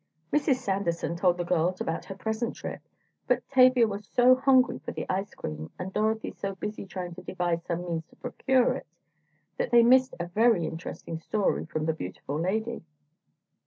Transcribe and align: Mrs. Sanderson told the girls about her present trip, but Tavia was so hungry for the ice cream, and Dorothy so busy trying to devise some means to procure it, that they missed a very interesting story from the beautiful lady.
Mrs. 0.33 0.55
Sanderson 0.55 1.15
told 1.15 1.37
the 1.37 1.43
girls 1.43 1.79
about 1.79 2.05
her 2.05 2.15
present 2.15 2.55
trip, 2.55 2.81
but 3.27 3.47
Tavia 3.51 3.85
was 3.85 4.07
so 4.07 4.33
hungry 4.33 4.79
for 4.79 4.91
the 4.91 5.07
ice 5.07 5.35
cream, 5.35 5.69
and 5.77 5.93
Dorothy 5.93 6.31
so 6.31 6.55
busy 6.55 6.87
trying 6.87 7.13
to 7.13 7.21
devise 7.21 7.61
some 7.65 7.85
means 7.85 8.07
to 8.07 8.15
procure 8.15 8.73
it, 8.73 8.87
that 9.59 9.69
they 9.69 9.83
missed 9.83 10.15
a 10.19 10.25
very 10.25 10.65
interesting 10.65 11.19
story 11.19 11.67
from 11.67 11.85
the 11.85 11.93
beautiful 11.93 12.39
lady. 12.39 12.81